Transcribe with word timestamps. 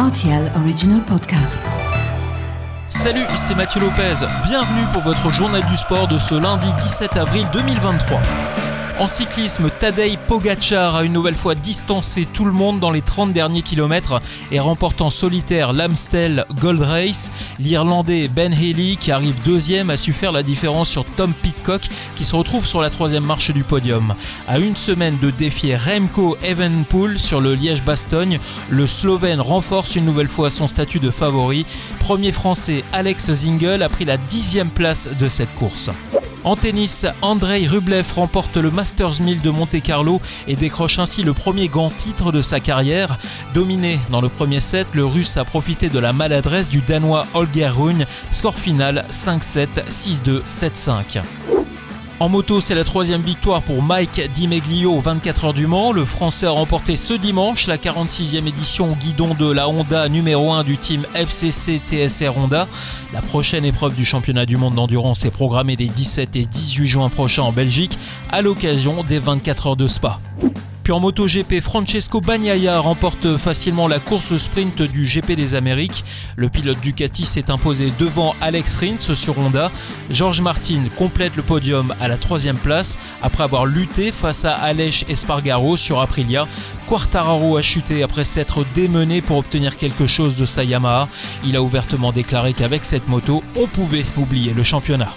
RTL 0.00 0.50
Original 0.56 1.02
Podcast. 1.04 1.58
Salut, 2.88 3.26
c'est 3.34 3.54
Mathieu 3.54 3.82
Lopez. 3.82 4.14
Bienvenue 4.44 4.90
pour 4.94 5.02
votre 5.02 5.30
journal 5.30 5.62
du 5.66 5.76
sport 5.76 6.08
de 6.08 6.16
ce 6.16 6.34
lundi 6.36 6.72
17 6.78 7.18
avril 7.18 7.46
2023. 7.52 8.22
En 9.00 9.06
cyclisme, 9.06 9.70
Tadej 9.80 10.18
Pogacar 10.28 10.94
a 10.94 11.04
une 11.04 11.14
nouvelle 11.14 11.34
fois 11.34 11.54
distancé 11.54 12.26
tout 12.26 12.44
le 12.44 12.52
monde 12.52 12.80
dans 12.80 12.90
les 12.90 13.00
30 13.00 13.32
derniers 13.32 13.62
kilomètres 13.62 14.20
et 14.52 14.60
remportant 14.60 15.08
solitaire 15.08 15.72
l'Amstel 15.72 16.44
Gold 16.60 16.82
Race. 16.82 17.32
L'Irlandais 17.58 18.28
Ben 18.28 18.52
Healy, 18.52 18.98
qui 18.98 19.10
arrive 19.10 19.40
deuxième, 19.42 19.88
a 19.88 19.96
su 19.96 20.12
faire 20.12 20.32
la 20.32 20.42
différence 20.42 20.90
sur 20.90 21.06
Tom 21.06 21.32
Pitcock, 21.32 21.80
qui 22.14 22.26
se 22.26 22.36
retrouve 22.36 22.66
sur 22.66 22.82
la 22.82 22.90
troisième 22.90 23.24
marche 23.24 23.50
du 23.52 23.64
podium. 23.64 24.14
À 24.46 24.58
une 24.58 24.76
semaine 24.76 25.18
de 25.18 25.30
défier 25.30 25.76
Remco 25.76 26.36
Evenpool 26.42 27.18
sur 27.18 27.40
le 27.40 27.54
Liège-Bastogne, 27.54 28.38
le 28.68 28.86
Slovène 28.86 29.40
renforce 29.40 29.96
une 29.96 30.04
nouvelle 30.04 30.28
fois 30.28 30.50
son 30.50 30.68
statut 30.68 31.00
de 31.00 31.10
favori. 31.10 31.64
Premier 32.00 32.32
français 32.32 32.84
Alex 32.92 33.32
Zingel 33.32 33.82
a 33.82 33.88
pris 33.88 34.04
la 34.04 34.18
dixième 34.18 34.68
place 34.68 35.08
de 35.18 35.26
cette 35.26 35.54
course. 35.54 35.88
En 36.42 36.56
tennis, 36.56 37.06
Andrei 37.20 37.66
Rublev 37.66 38.12
remporte 38.14 38.56
le 38.56 38.70
Masters 38.70 39.20
1000 39.20 39.42
de 39.42 39.50
Monte-Carlo 39.50 40.22
et 40.48 40.56
décroche 40.56 40.98
ainsi 40.98 41.22
le 41.22 41.34
premier 41.34 41.68
grand 41.68 41.90
titre 41.90 42.32
de 42.32 42.40
sa 42.40 42.60
carrière. 42.60 43.18
Dominé 43.52 43.98
dans 44.10 44.22
le 44.22 44.30
premier 44.30 44.60
set, 44.60 44.86
le 44.94 45.04
Russe 45.04 45.36
a 45.36 45.44
profité 45.44 45.90
de 45.90 45.98
la 45.98 46.14
maladresse 46.14 46.70
du 46.70 46.80
Danois 46.80 47.26
Holger 47.34 47.68
Rune. 47.68 48.06
Score 48.30 48.58
final 48.58 49.04
5-7, 49.10 49.68
6-2, 49.90 50.42
7-5. 50.48 51.59
En 52.20 52.28
moto, 52.28 52.60
c'est 52.60 52.74
la 52.74 52.84
troisième 52.84 53.22
victoire 53.22 53.62
pour 53.62 53.82
Mike 53.82 54.20
Dimeglio 54.34 54.92
aux 54.92 55.00
24 55.00 55.46
heures 55.46 55.54
du 55.54 55.66
Mans. 55.66 55.90
Le 55.90 56.04
Français 56.04 56.44
a 56.44 56.50
remporté 56.50 56.94
ce 56.94 57.14
dimanche 57.14 57.66
la 57.66 57.78
46e 57.78 58.46
édition 58.46 58.92
guidon 58.92 59.32
de 59.32 59.50
la 59.50 59.70
Honda 59.70 60.06
numéro 60.10 60.52
1 60.52 60.62
du 60.64 60.76
team 60.76 61.06
FCC 61.14 61.80
TSR 61.86 62.36
Honda. 62.36 62.68
La 63.14 63.22
prochaine 63.22 63.64
épreuve 63.64 63.94
du 63.94 64.04
championnat 64.04 64.44
du 64.44 64.58
monde 64.58 64.74
d'endurance 64.74 65.24
est 65.24 65.30
programmée 65.30 65.76
les 65.76 65.88
17 65.88 66.36
et 66.36 66.44
18 66.44 66.88
juin 66.88 67.08
prochains 67.08 67.44
en 67.44 67.52
Belgique 67.52 67.96
à 68.30 68.42
l'occasion 68.42 69.02
des 69.02 69.18
24 69.18 69.68
heures 69.68 69.76
de 69.76 69.88
Spa 69.88 70.20
en 70.92 71.00
MotoGP, 71.00 71.60
Francesco 71.60 72.20
Bagnaia 72.20 72.78
remporte 72.78 73.36
facilement 73.36 73.86
la 73.86 74.00
course 74.00 74.36
sprint 74.36 74.82
du 74.82 75.06
GP 75.06 75.32
des 75.32 75.54
Amériques. 75.54 76.04
Le 76.36 76.48
pilote 76.48 76.80
Ducati 76.80 77.26
s'est 77.26 77.50
imposé 77.50 77.92
devant 77.98 78.34
Alex 78.40 78.76
Rins 78.78 79.14
sur 79.14 79.38
Honda. 79.38 79.70
George 80.10 80.40
Martin 80.40 80.82
complète 80.96 81.36
le 81.36 81.42
podium 81.42 81.94
à 82.00 82.08
la 82.08 82.16
troisième 82.16 82.56
place 82.56 82.98
après 83.22 83.44
avoir 83.44 83.66
lutté 83.66 84.10
face 84.10 84.44
à 84.44 84.54
Aleix 84.54 85.04
Espargaro 85.08 85.76
sur 85.76 86.00
Aprilia. 86.00 86.48
Quartararo 86.86 87.56
a 87.56 87.62
chuté 87.62 88.02
après 88.02 88.24
s'être 88.24 88.64
démené 88.74 89.22
pour 89.22 89.36
obtenir 89.36 89.76
quelque 89.76 90.06
chose 90.06 90.34
de 90.36 90.46
sa 90.46 90.64
Yamaha. 90.64 91.08
Il 91.44 91.56
a 91.56 91.62
ouvertement 91.62 92.10
déclaré 92.10 92.52
qu'avec 92.52 92.84
cette 92.84 93.06
moto, 93.06 93.44
on 93.54 93.66
pouvait 93.66 94.06
oublier 94.16 94.52
le 94.54 94.62
championnat. 94.62 95.14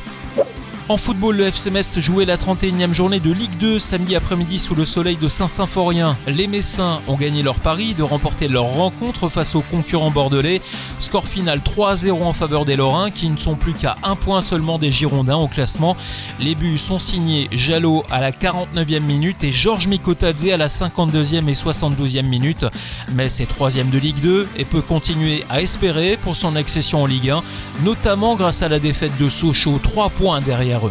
En 0.93 0.97
football, 0.97 1.37
le 1.37 1.47
FCMS 1.47 2.01
jouait 2.01 2.23
la 2.23 2.37
31e 2.37 2.93
journée 2.93 3.19
de 3.19 3.31
Ligue 3.31 3.57
2 3.57 3.79
samedi 3.79 4.15
après-midi 4.15 4.59
sous 4.59 4.75
le 4.75 4.85
soleil 4.85 5.17
de 5.17 5.27
Saint-Symphorien. 5.27 6.15
Les 6.27 6.45
Messins 6.45 7.01
ont 7.07 7.15
gagné 7.15 7.41
leur 7.41 7.55
pari 7.55 7.95
de 7.95 8.03
remporter 8.03 8.47
leur 8.47 8.65
rencontre 8.65 9.27
face 9.27 9.55
aux 9.55 9.63
concurrents 9.63 10.11
bordelais. 10.11 10.61
Score 10.99 11.27
final 11.27 11.61
3-0 11.61 12.21
en 12.21 12.31
faveur 12.31 12.63
des 12.63 12.75
Lorrains 12.75 13.09
qui 13.09 13.27
ne 13.31 13.37
sont 13.37 13.55
plus 13.55 13.73
qu'à 13.73 13.97
un 14.03 14.15
point 14.15 14.43
seulement 14.43 14.77
des 14.77 14.91
Girondins 14.91 15.37
au 15.37 15.47
classement. 15.47 15.97
Les 16.39 16.53
buts 16.53 16.77
sont 16.77 16.99
signés 16.99 17.49
Jalot 17.51 18.03
à 18.11 18.21
la 18.21 18.29
49e 18.29 18.99
minute 18.99 19.43
et 19.43 19.51
Georges 19.51 19.87
Mikotadze 19.87 20.49
à 20.49 20.57
la 20.57 20.67
52e 20.67 21.47
et 21.47 21.53
72e 21.53 22.21
minute. 22.21 22.67
Mais 23.15 23.29
c'est 23.29 23.47
troisième 23.47 23.89
de 23.89 23.97
Ligue 23.97 24.19
2 24.19 24.47
et 24.57 24.65
peut 24.65 24.83
continuer 24.83 25.43
à 25.49 25.59
espérer 25.59 26.19
pour 26.21 26.35
son 26.35 26.55
accession 26.55 27.01
en 27.01 27.07
Ligue 27.07 27.31
1, 27.31 27.41
notamment 27.83 28.35
grâce 28.35 28.61
à 28.61 28.69
la 28.69 28.77
défaite 28.77 29.17
de 29.19 29.27
Sochaux 29.27 29.79
3 29.81 30.11
points 30.11 30.39
derrière 30.39 30.82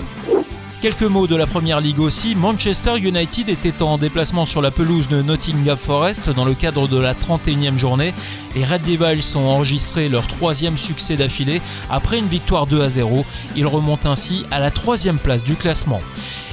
Quelques 0.83 1.03
mots 1.03 1.29
de 1.29 1.37
la 1.37 1.47
première 1.47 1.81
ligue 1.81 2.01
aussi. 2.01 2.35
Manchester 2.35 2.99
United 2.99 3.49
était 3.49 3.83
en 3.85 3.99
déplacement 3.99 4.47
sur 4.47 4.61
la 4.61 4.73
pelouse 4.73 5.07
de 5.07 5.23
Nottingham 5.23 5.79
Forest 5.79 6.31
dans 6.31 6.45
le 6.45 6.55
cadre 6.55 6.89
de 6.89 6.99
la 6.99 7.15
31e 7.15 7.79
journée. 7.79 8.13
Les 8.57 8.65
Red 8.65 8.83
Devils 8.83 9.37
ont 9.37 9.49
enregistré 9.49 10.09
leur 10.09 10.27
troisième 10.27 10.77
succès 10.77 11.17
d'affilée 11.17 11.63
après 11.89 12.19
une 12.19 12.27
victoire 12.27 12.67
2 12.67 12.83
à 12.83 12.89
0. 12.89 13.25
Ils 13.55 13.69
remontent 13.69 14.11
ainsi 14.11 14.45
à 14.51 14.59
la 14.59 14.73
troisième 14.73 15.21
place 15.21 15.45
du 15.45 15.55
classement. 15.55 16.01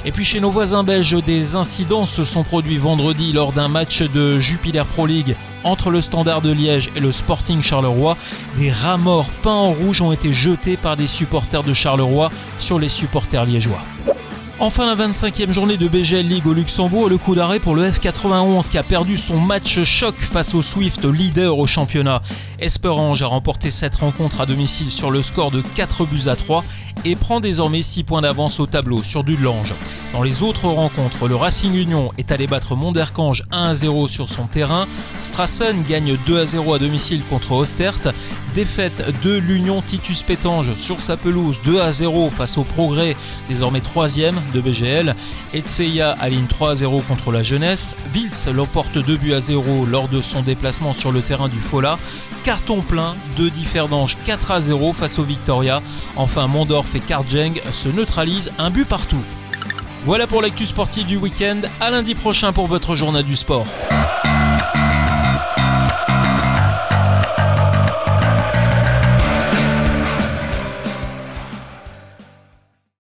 Et 0.04 0.12
puis 0.12 0.24
chez 0.24 0.38
nos 0.38 0.52
voisins 0.52 0.84
belges, 0.84 1.20
des 1.24 1.56
incidents 1.56 2.06
se 2.06 2.22
sont 2.22 2.44
produits 2.44 2.78
vendredi 2.78 3.32
lors 3.32 3.52
d'un 3.52 3.66
match 3.66 4.00
de 4.00 4.38
Jupiler 4.38 4.84
Pro 4.88 5.06
League 5.06 5.34
entre 5.64 5.90
le 5.90 6.00
Standard 6.00 6.42
de 6.42 6.52
Liège 6.52 6.90
et 6.96 7.00
le 7.00 7.12
Sporting 7.12 7.62
Charleroi. 7.62 8.16
Des 8.56 8.70
rats 8.70 8.96
morts 8.96 9.30
peints 9.42 9.50
en 9.50 9.72
rouge 9.72 10.02
ont 10.02 10.12
été 10.12 10.32
jetés 10.32 10.76
par 10.76 10.96
des 10.96 11.06
supporters 11.06 11.62
de 11.62 11.74
Charleroi 11.74 12.30
sur 12.58 12.78
les 12.78 12.88
supporters 12.88 13.44
liégeois. 13.44 13.80
Enfin 14.62 14.84
la 14.84 14.94
25e 14.94 15.54
journée 15.54 15.78
de 15.78 15.88
BGL 15.88 16.28
League 16.28 16.46
au 16.46 16.52
Luxembourg 16.52 17.08
le 17.08 17.16
coup 17.16 17.34
d'arrêt 17.34 17.60
pour 17.60 17.74
le 17.74 17.82
F91 17.88 18.68
qui 18.68 18.76
a 18.76 18.82
perdu 18.82 19.16
son 19.16 19.40
match 19.40 19.82
choc 19.84 20.20
face 20.20 20.52
au 20.52 20.60
Swift, 20.60 21.02
leader 21.06 21.58
au 21.58 21.66
championnat. 21.66 22.20
Esperange 22.58 23.22
a 23.22 23.26
remporté 23.26 23.70
cette 23.70 23.94
rencontre 23.94 24.42
à 24.42 24.44
domicile 24.44 24.90
sur 24.90 25.10
le 25.10 25.22
score 25.22 25.50
de 25.50 25.62
4 25.62 26.04
buts 26.04 26.28
à 26.28 26.36
3 26.36 26.62
et 27.06 27.16
prend 27.16 27.40
désormais 27.40 27.80
6 27.80 28.04
points 28.04 28.20
d'avance 28.20 28.60
au 28.60 28.66
tableau 28.66 29.02
sur 29.02 29.24
Dudelange. 29.24 29.72
Dans 30.12 30.22
les 30.22 30.42
autres 30.42 30.66
rencontres, 30.66 31.28
le 31.28 31.36
Racing 31.36 31.72
Union 31.72 32.12
est 32.18 32.32
allé 32.32 32.48
battre 32.48 32.74
Monderkange 32.74 33.44
1 33.52 33.70
à 33.70 33.74
0 33.76 34.08
sur 34.08 34.28
son 34.28 34.46
terrain. 34.46 34.88
Strassen 35.20 35.84
gagne 35.84 36.18
2 36.26 36.40
à 36.40 36.46
0 36.46 36.74
à 36.74 36.78
domicile 36.80 37.24
contre 37.24 37.52
Ostert. 37.52 38.12
Défaite 38.52 39.04
de 39.22 39.38
l'Union 39.38 39.82
Titus 39.82 40.24
Pétange 40.24 40.74
sur 40.74 41.00
sa 41.00 41.16
pelouse 41.16 41.60
2 41.64 41.80
à 41.80 41.92
0 41.92 42.30
face 42.30 42.58
au 42.58 42.64
Progrès, 42.64 43.16
désormais 43.48 43.80
3 43.80 44.08
de 44.52 44.60
BGL. 44.60 45.14
Etseya 45.54 46.10
aligne 46.10 46.46
3 46.48 46.72
à 46.72 46.76
0 46.76 47.02
contre 47.02 47.30
la 47.30 47.44
jeunesse. 47.44 47.94
Wiltz 48.12 48.48
l'emporte 48.48 48.98
2 48.98 49.16
buts 49.16 49.34
à 49.34 49.40
0 49.40 49.86
lors 49.86 50.08
de 50.08 50.22
son 50.22 50.42
déplacement 50.42 50.92
sur 50.92 51.12
le 51.12 51.22
terrain 51.22 51.48
du 51.48 51.60
Fola. 51.60 52.00
Carton 52.42 52.82
plein 52.82 53.14
de 53.36 53.48
Differdange 53.48 54.16
4 54.24 54.50
à 54.50 54.60
0 54.60 54.92
face 54.92 55.20
au 55.20 55.24
Victoria. 55.24 55.82
Enfin, 56.16 56.48
Mondorf 56.48 56.96
et 56.96 57.00
Karjeng 57.00 57.60
se 57.70 57.88
neutralisent 57.88 58.50
un 58.58 58.70
but 58.70 58.88
partout. 58.88 59.22
Voilà 60.04 60.26
pour 60.26 60.40
l'actu 60.40 60.64
sportive 60.64 61.06
du 61.06 61.16
week-end. 61.16 61.60
À 61.80 61.90
lundi 61.90 62.14
prochain 62.14 62.52
pour 62.52 62.66
votre 62.66 62.96
journal 62.96 63.22
du 63.22 63.36
sport. 63.36 63.66